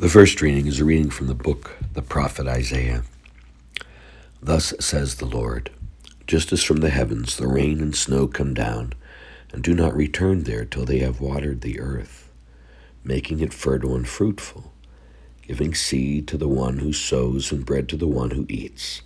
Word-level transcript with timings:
The 0.00 0.08
first 0.08 0.40
reading 0.40 0.68
is 0.68 0.78
a 0.78 0.84
reading 0.84 1.10
from 1.10 1.26
the 1.26 1.34
book, 1.34 1.76
the 1.94 2.02
prophet 2.02 2.46
Isaiah. 2.46 3.02
Thus 4.40 4.72
says 4.78 5.16
the 5.16 5.26
Lord 5.26 5.72
Just 6.24 6.52
as 6.52 6.62
from 6.62 6.76
the 6.76 6.90
heavens 6.90 7.36
the 7.36 7.48
rain 7.48 7.80
and 7.80 7.96
snow 7.96 8.28
come 8.28 8.54
down, 8.54 8.92
and 9.52 9.60
do 9.60 9.74
not 9.74 9.96
return 9.96 10.44
there 10.44 10.64
till 10.64 10.84
they 10.84 11.00
have 11.00 11.20
watered 11.20 11.62
the 11.62 11.80
earth, 11.80 12.30
making 13.02 13.40
it 13.40 13.52
fertile 13.52 13.96
and 13.96 14.06
fruitful, 14.06 14.72
giving 15.42 15.74
seed 15.74 16.28
to 16.28 16.36
the 16.36 16.46
one 16.46 16.78
who 16.78 16.92
sows 16.92 17.50
and 17.50 17.66
bread 17.66 17.88
to 17.88 17.96
the 17.96 18.06
one 18.06 18.30
who 18.30 18.46
eats, 18.48 19.02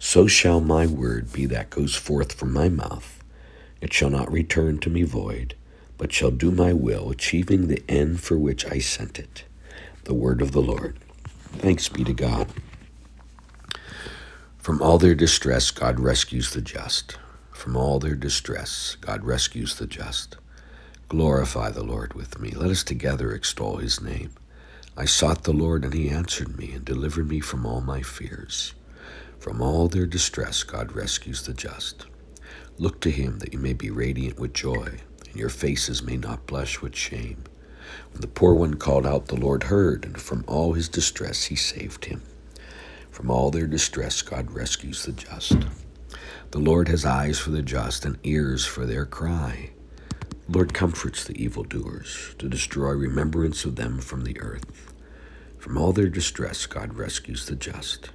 so 0.00 0.26
shall 0.26 0.60
my 0.60 0.88
word 0.88 1.32
be 1.32 1.46
that 1.46 1.70
goes 1.70 1.94
forth 1.94 2.32
from 2.32 2.52
my 2.52 2.68
mouth. 2.68 3.22
It 3.80 3.92
shall 3.92 4.10
not 4.10 4.32
return 4.32 4.78
to 4.78 4.90
me 4.90 5.04
void, 5.04 5.54
but 5.96 6.12
shall 6.12 6.32
do 6.32 6.50
my 6.50 6.72
will, 6.72 7.10
achieving 7.10 7.68
the 7.68 7.84
end 7.88 8.20
for 8.20 8.36
which 8.36 8.66
I 8.66 8.80
sent 8.80 9.20
it 9.20 9.44
the 10.06 10.14
word 10.14 10.40
of 10.40 10.52
the 10.52 10.62
Lord. 10.62 10.96
Thanks 11.58 11.88
be 11.88 12.04
to 12.04 12.12
God. 12.12 12.46
From 14.56 14.80
all 14.80 14.98
their 14.98 15.16
distress, 15.16 15.72
God 15.72 15.98
rescues 15.98 16.52
the 16.52 16.60
just. 16.60 17.18
From 17.50 17.76
all 17.76 17.98
their 17.98 18.14
distress, 18.14 18.96
God 19.00 19.24
rescues 19.24 19.76
the 19.76 19.86
just. 19.88 20.36
Glorify 21.08 21.70
the 21.70 21.82
Lord 21.82 22.14
with 22.14 22.38
me. 22.38 22.50
Let 22.50 22.70
us 22.70 22.84
together 22.84 23.32
extol 23.32 23.78
his 23.78 24.00
name. 24.00 24.30
I 24.96 25.06
sought 25.06 25.42
the 25.42 25.52
Lord, 25.52 25.84
and 25.84 25.92
he 25.92 26.08
answered 26.08 26.56
me 26.56 26.72
and 26.72 26.84
delivered 26.84 27.28
me 27.28 27.40
from 27.40 27.66
all 27.66 27.80
my 27.80 28.02
fears. 28.02 28.74
From 29.40 29.60
all 29.60 29.88
their 29.88 30.06
distress, 30.06 30.62
God 30.62 30.92
rescues 30.92 31.42
the 31.42 31.52
just. 31.52 32.06
Look 32.78 33.00
to 33.00 33.10
him 33.10 33.40
that 33.40 33.52
you 33.52 33.58
may 33.58 33.72
be 33.72 33.90
radiant 33.90 34.38
with 34.38 34.54
joy, 34.54 35.00
and 35.26 35.36
your 35.36 35.48
faces 35.48 36.00
may 36.00 36.16
not 36.16 36.46
blush 36.46 36.80
with 36.80 36.94
shame. 36.94 37.42
When 38.12 38.20
the 38.20 38.26
poor 38.26 38.54
one 38.54 38.74
called 38.74 39.06
out, 39.06 39.26
the 39.26 39.36
Lord 39.36 39.64
heard, 39.64 40.04
and 40.04 40.20
from 40.20 40.44
all 40.46 40.72
his 40.72 40.88
distress 40.88 41.44
he 41.44 41.56
saved 41.56 42.06
him. 42.06 42.22
From 43.10 43.30
all 43.30 43.50
their 43.50 43.66
distress, 43.66 44.22
God 44.22 44.50
rescues 44.50 45.04
the 45.04 45.12
just. 45.12 45.56
The 46.50 46.58
Lord 46.58 46.88
has 46.88 47.04
eyes 47.04 47.38
for 47.38 47.50
the 47.50 47.62
just 47.62 48.04
and 48.04 48.18
ears 48.22 48.64
for 48.66 48.86
their 48.86 49.06
cry. 49.06 49.70
The 50.48 50.52
Lord 50.52 50.74
comforts 50.74 51.24
the 51.24 51.42
evildoers 51.42 52.34
to 52.38 52.48
destroy 52.48 52.92
remembrance 52.92 53.64
of 53.64 53.76
them 53.76 54.00
from 54.00 54.24
the 54.24 54.40
earth. 54.40 54.92
From 55.58 55.76
all 55.78 55.92
their 55.92 56.08
distress, 56.08 56.66
God 56.66 56.94
rescues 56.94 57.46
the 57.46 57.56
just. 57.56 58.10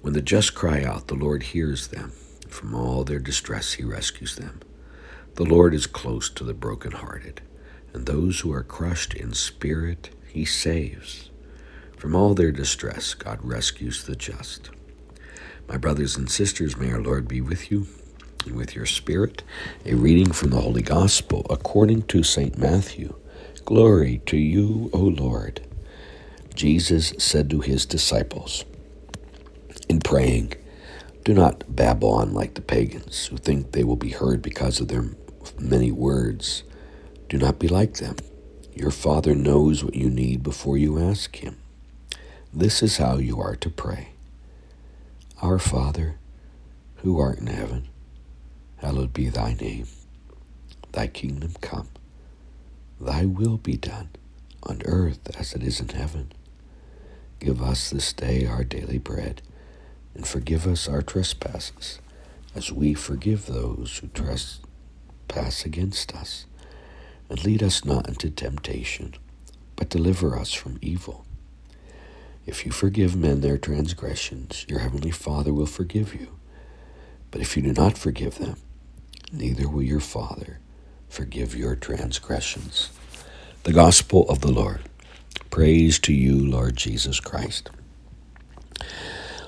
When 0.00 0.12
the 0.12 0.22
just 0.22 0.54
cry 0.54 0.82
out, 0.82 1.08
the 1.08 1.14
Lord 1.14 1.42
hears 1.42 1.88
them. 1.88 2.12
From 2.48 2.74
all 2.74 3.04
their 3.04 3.20
distress, 3.20 3.74
he 3.74 3.84
rescues 3.84 4.36
them. 4.36 4.60
The 5.34 5.44
Lord 5.44 5.74
is 5.74 5.86
close 5.86 6.28
to 6.30 6.44
the 6.44 6.54
brokenhearted 6.54 7.42
and 7.92 8.06
those 8.06 8.40
who 8.40 8.52
are 8.52 8.62
crushed 8.62 9.14
in 9.14 9.34
spirit 9.34 10.10
he 10.28 10.44
saves. 10.44 11.30
From 11.96 12.14
all 12.14 12.34
their 12.34 12.52
distress, 12.52 13.14
God 13.14 13.40
rescues 13.42 14.04
the 14.04 14.16
just. 14.16 14.70
My 15.68 15.76
brothers 15.76 16.16
and 16.16 16.30
sisters, 16.30 16.76
may 16.76 16.92
our 16.92 17.00
Lord 17.00 17.28
be 17.28 17.40
with 17.40 17.70
you 17.70 17.86
and 18.46 18.56
with 18.56 18.74
your 18.74 18.86
spirit. 18.86 19.42
A 19.84 19.94
reading 19.94 20.32
from 20.32 20.50
the 20.50 20.60
Holy 20.60 20.82
Gospel 20.82 21.46
according 21.50 22.02
to 22.04 22.22
St. 22.22 22.58
Matthew. 22.58 23.14
Glory 23.64 24.22
to 24.26 24.36
you, 24.36 24.90
O 24.92 24.98
Lord. 24.98 25.60
Jesus 26.54 27.12
said 27.18 27.50
to 27.50 27.60
his 27.60 27.86
disciples, 27.86 28.64
in 29.88 30.00
praying, 30.00 30.54
Do 31.24 31.34
not 31.34 31.64
babble 31.74 32.10
on 32.10 32.34
like 32.34 32.54
the 32.54 32.62
pagans 32.62 33.26
who 33.26 33.36
think 33.38 33.72
they 33.72 33.84
will 33.84 33.96
be 33.96 34.10
heard 34.10 34.42
because 34.42 34.80
of 34.80 34.88
their 34.88 35.04
many 35.58 35.90
words. 35.92 36.62
Do 37.28 37.36
not 37.36 37.58
be 37.58 37.68
like 37.68 37.94
them. 37.94 38.16
Your 38.74 38.90
Father 38.90 39.34
knows 39.34 39.84
what 39.84 39.94
you 39.94 40.08
need 40.08 40.42
before 40.42 40.78
you 40.78 40.98
ask 40.98 41.36
Him. 41.36 41.58
This 42.54 42.82
is 42.82 42.96
how 42.96 43.18
you 43.18 43.38
are 43.40 43.56
to 43.56 43.68
pray 43.68 44.08
Our 45.42 45.58
Father, 45.58 46.16
who 46.96 47.20
art 47.20 47.38
in 47.38 47.48
heaven, 47.48 47.88
hallowed 48.78 49.12
be 49.12 49.28
thy 49.28 49.52
name. 49.54 49.88
Thy 50.92 51.06
kingdom 51.06 51.54
come. 51.60 51.88
Thy 52.98 53.26
will 53.26 53.58
be 53.58 53.76
done 53.76 54.08
on 54.62 54.80
earth 54.86 55.20
as 55.38 55.52
it 55.52 55.62
is 55.62 55.80
in 55.80 55.90
heaven. 55.90 56.32
Give 57.40 57.62
us 57.62 57.90
this 57.90 58.12
day 58.14 58.46
our 58.46 58.64
daily 58.64 58.98
bread, 58.98 59.42
and 60.14 60.26
forgive 60.26 60.66
us 60.66 60.88
our 60.88 61.02
trespasses, 61.02 62.00
as 62.54 62.72
we 62.72 62.94
forgive 62.94 63.46
those 63.46 63.98
who 63.98 64.08
trespass 64.08 65.64
against 65.64 66.14
us 66.14 66.46
and 67.28 67.44
lead 67.44 67.62
us 67.62 67.84
not 67.84 68.08
into 68.08 68.30
temptation, 68.30 69.14
but 69.76 69.88
deliver 69.90 70.36
us 70.36 70.52
from 70.52 70.78
evil. 70.80 71.24
If 72.46 72.64
you 72.64 72.72
forgive 72.72 73.14
men 73.14 73.40
their 73.40 73.58
transgressions, 73.58 74.64
your 74.68 74.78
heavenly 74.78 75.10
Father 75.10 75.52
will 75.52 75.66
forgive 75.66 76.14
you. 76.14 76.28
But 77.30 77.42
if 77.42 77.56
you 77.56 77.62
do 77.62 77.72
not 77.72 77.98
forgive 77.98 78.38
them, 78.38 78.56
neither 79.32 79.68
will 79.68 79.82
your 79.82 80.00
Father 80.00 80.58
forgive 81.08 81.54
your 81.54 81.76
transgressions. 81.76 82.90
The 83.64 83.72
Gospel 83.72 84.28
of 84.30 84.40
the 84.40 84.50
Lord. 84.50 84.80
Praise 85.50 85.98
to 86.00 86.12
you, 86.14 86.36
Lord 86.38 86.76
Jesus 86.76 87.20
Christ. 87.20 87.70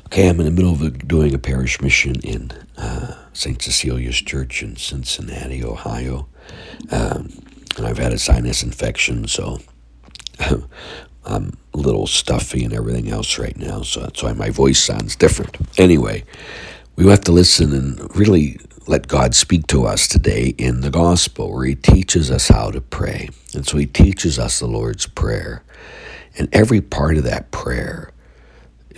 Okay, 0.06 0.28
I'm 0.28 0.40
in 0.40 0.46
the 0.46 0.50
middle 0.50 0.72
of 0.72 1.06
doing 1.06 1.34
a 1.34 1.38
parish 1.38 1.80
mission 1.80 2.16
in 2.20 2.50
uh, 2.76 3.16
St. 3.32 3.62
Cecilia's 3.62 4.16
Church 4.16 4.62
in 4.62 4.76
Cincinnati, 4.76 5.64
Ohio. 5.64 6.28
Um, 6.90 7.30
and 7.80 7.88
I've 7.88 7.98
had 7.98 8.12
a 8.12 8.18
sinus 8.18 8.62
infection, 8.62 9.26
so 9.26 9.58
I'm 11.24 11.56
a 11.72 11.78
little 11.78 12.06
stuffy 12.06 12.62
and 12.62 12.74
everything 12.74 13.08
else 13.08 13.38
right 13.38 13.56
now, 13.56 13.80
so 13.80 14.00
that's 14.00 14.22
why 14.22 14.34
my 14.34 14.50
voice 14.50 14.78
sounds 14.78 15.16
different. 15.16 15.56
Anyway, 15.78 16.24
we 16.96 17.08
have 17.08 17.22
to 17.22 17.32
listen 17.32 17.72
and 17.72 18.14
really 18.14 18.58
let 18.86 19.08
God 19.08 19.34
speak 19.34 19.66
to 19.68 19.86
us 19.86 20.06
today 20.06 20.54
in 20.58 20.82
the 20.82 20.90
gospel 20.90 21.54
where 21.54 21.64
He 21.64 21.74
teaches 21.74 22.30
us 22.30 22.48
how 22.48 22.70
to 22.70 22.82
pray. 22.82 23.30
And 23.54 23.66
so 23.66 23.78
He 23.78 23.86
teaches 23.86 24.38
us 24.38 24.58
the 24.58 24.66
Lord's 24.66 25.06
Prayer. 25.06 25.62
And 26.36 26.54
every 26.54 26.82
part 26.82 27.16
of 27.16 27.24
that 27.24 27.50
prayer 27.50 28.10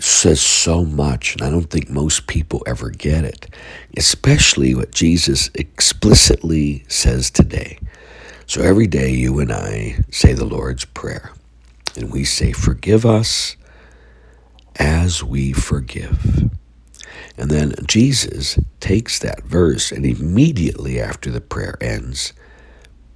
says 0.01 0.41
so 0.41 0.85
much, 0.85 1.35
and 1.35 1.43
I 1.43 1.51
don't 1.51 1.71
think 1.71 1.89
most 1.89 2.27
people 2.27 2.65
ever 2.67 2.91
get 2.91 3.25
it, 3.25 3.47
especially 3.97 4.75
what 4.75 4.91
Jesus 4.91 5.51
explicitly 5.55 6.85
says 6.89 7.31
today. 7.31 7.79
So 8.53 8.61
every 8.61 8.87
day 8.87 9.13
you 9.13 9.39
and 9.39 9.51
I 9.51 10.05
say 10.11 10.35
the 10.35 10.45
Lord's 10.45 10.85
Prayer, 10.85 11.33
and 11.97 12.13
we 12.13 12.25
say, 12.25 12.53
Forgive 12.53 13.07
us 13.07 13.57
as 14.77 15.25
we 15.25 15.55
forgive. 15.55 16.51
And 17.39 17.51
then 17.51 17.73
Jesus 17.87 18.59
takes 18.79 19.19
that 19.21 19.43
verse 19.45 19.91
and 19.91 20.05
immediately 20.05 21.01
after 21.01 21.31
the 21.31 21.41
prayer 21.41 21.79
ends, 21.81 22.35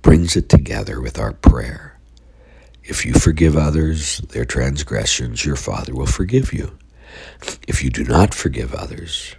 brings 0.01 0.37
it 0.37 0.49
together 0.49 1.03
with 1.03 1.19
our 1.19 1.35
prayer. 1.35 1.99
If 2.83 3.05
you 3.05 3.13
forgive 3.13 3.59
others 3.59 4.21
their 4.31 4.47
transgressions, 4.47 5.45
your 5.45 5.57
Father 5.57 5.95
will 5.95 6.07
forgive 6.07 6.55
you. 6.55 6.79
If 7.69 7.85
you 7.85 7.91
do 7.91 8.05
not 8.05 8.33
forgive 8.33 8.73
others, 8.73 9.37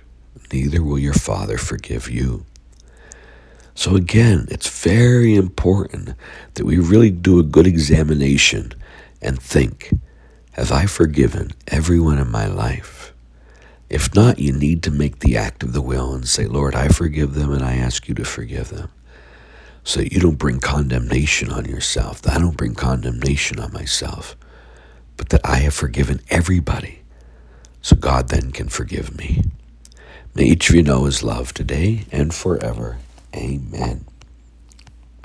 neither 0.53 0.84
will 0.84 1.00
your 1.00 1.16
Father 1.16 1.57
forgive 1.57 2.07
you. 2.07 2.46
So, 3.77 3.95
again, 3.95 4.47
it's 4.49 4.67
very 4.83 5.35
important 5.35 6.15
that 6.55 6.65
we 6.65 6.79
really 6.79 7.11
do 7.11 7.39
a 7.39 7.43
good 7.43 7.67
examination 7.67 8.73
and 9.21 9.39
think 9.39 9.91
Have 10.53 10.71
I 10.71 10.88
forgiven 10.88 11.51
everyone 11.67 12.17
in 12.17 12.31
my 12.31 12.47
life? 12.47 13.13
If 13.88 14.15
not, 14.15 14.39
you 14.39 14.51
need 14.51 14.81
to 14.83 14.91
make 14.91 15.19
the 15.19 15.38
act 15.38 15.61
of 15.61 15.73
the 15.73 15.81
will 15.81 16.15
and 16.15 16.27
say, 16.27 16.47
Lord, 16.47 16.73
I 16.73 16.88
forgive 16.88 17.35
them 17.35 17.53
and 17.53 17.63
I 17.63 17.75
ask 17.75 18.07
you 18.07 18.15
to 18.15 18.25
forgive 18.25 18.69
them. 18.69 18.89
So 19.83 19.99
that 19.99 20.11
you 20.11 20.19
don't 20.19 20.39
bring 20.39 20.59
condemnation 20.59 21.51
on 21.51 21.65
yourself, 21.65 22.23
that 22.23 22.35
I 22.35 22.39
don't 22.39 22.57
bring 22.57 22.73
condemnation 22.73 23.59
on 23.59 23.71
myself, 23.71 24.35
but 25.18 25.30
that 25.30 25.41
I 25.45 25.57
have 25.57 25.75
forgiven 25.75 26.21
everybody 26.31 27.03
so 27.83 27.95
God 27.95 28.30
then 28.30 28.51
can 28.51 28.69
forgive 28.69 29.15
me. 29.15 29.44
May 30.33 30.45
each 30.45 30.69
of 30.69 30.75
you 30.75 30.81
know 30.81 31.06
his 31.06 31.21
love 31.21 31.53
today 31.53 32.06
and 32.12 32.33
forever. 32.33 32.97
Amen. 33.38 34.17